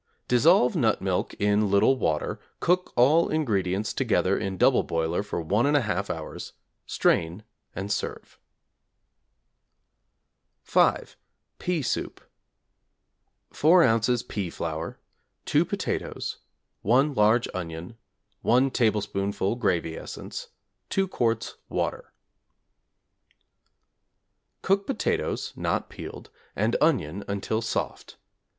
[0.27, 5.65] Dissolve nut milk in little water, cook all ingredients together in double boiler for 1
[5.67, 6.53] 1/2 hours,
[6.87, 7.43] strain
[7.75, 8.39] and serve.
[10.67, 11.13] =5.
[11.59, 12.19] Pea Soup=
[13.51, 14.27] 4 ozs.
[14.27, 14.97] pea flour,
[15.45, 16.39] 2 potatoes,
[16.81, 17.95] 1 large onion,
[18.41, 20.47] 1 tablespoonful gravy essence,
[20.89, 22.11] 2 quarts water.
[24.63, 28.17] Cook potatoes, (not peeled), and onion until soft.